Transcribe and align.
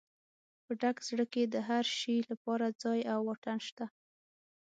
په 0.65 0.71
ډک 0.81 0.97
زړه 1.07 1.25
کې 1.33 1.43
د 1.53 1.55
هر 1.67 1.83
شي 1.99 2.17
لپاره 2.29 2.65
ځای 2.81 2.99
او 3.13 3.19
واټن 3.27 3.59
شته. 3.67 3.85